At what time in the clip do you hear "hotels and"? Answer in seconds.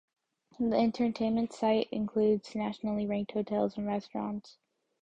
3.33-3.85